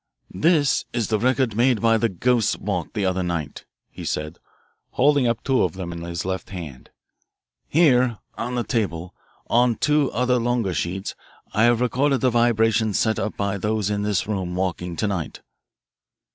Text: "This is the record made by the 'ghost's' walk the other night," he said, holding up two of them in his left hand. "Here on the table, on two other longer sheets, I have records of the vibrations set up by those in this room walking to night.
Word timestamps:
"This 0.33 0.85
is 0.93 1.09
the 1.09 1.19
record 1.19 1.55
made 1.55 1.79
by 1.79 1.99
the 1.99 2.09
'ghost's' 2.09 2.57
walk 2.57 2.93
the 2.93 3.05
other 3.05 3.21
night," 3.21 3.65
he 3.91 4.03
said, 4.03 4.39
holding 4.93 5.27
up 5.27 5.43
two 5.43 5.61
of 5.61 5.73
them 5.73 5.91
in 5.91 6.01
his 6.01 6.25
left 6.25 6.49
hand. 6.49 6.89
"Here 7.67 8.17
on 8.35 8.55
the 8.55 8.63
table, 8.63 9.13
on 9.45 9.75
two 9.75 10.11
other 10.11 10.39
longer 10.39 10.73
sheets, 10.73 11.13
I 11.53 11.65
have 11.65 11.81
records 11.81 12.15
of 12.15 12.21
the 12.21 12.31
vibrations 12.31 12.97
set 12.97 13.19
up 13.19 13.37
by 13.37 13.59
those 13.59 13.91
in 13.91 14.01
this 14.01 14.25
room 14.25 14.55
walking 14.55 14.95
to 14.95 15.05
night. 15.05 15.41